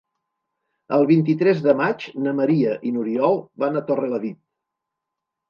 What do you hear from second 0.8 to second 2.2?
El vint-i-tres de maig